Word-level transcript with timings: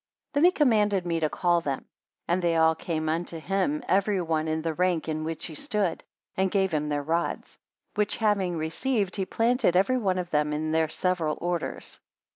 19 0.33 0.33
Then 0.41 0.45
he 0.47 0.51
commanded 0.51 1.05
me 1.05 1.19
to 1.19 1.29
call 1.29 1.61
them; 1.61 1.85
and 2.27 2.41
they 2.41 2.55
all 2.55 2.73
came 2.73 3.07
unto 3.07 3.37
him, 3.37 3.83
every 3.87 4.19
one 4.19 4.47
in 4.47 4.63
the 4.63 4.73
rank 4.73 5.07
in 5.07 5.23
which 5.23 5.45
he 5.45 5.53
stood, 5.53 6.03
and 6.35 6.49
gave 6.49 6.71
him 6.71 6.89
their 6.89 7.03
rods; 7.03 7.59
which 7.93 8.17
having 8.17 8.57
received 8.57 9.15
he 9.17 9.25
planted 9.27 9.77
every 9.77 9.99
one 9.99 10.17
of 10.17 10.31
them 10.31 10.53
in 10.53 10.71
their 10.71 10.89
several 10.89 11.37
orders. 11.39 11.99